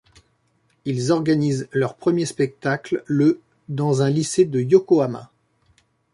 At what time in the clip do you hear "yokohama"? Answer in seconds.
4.59-5.29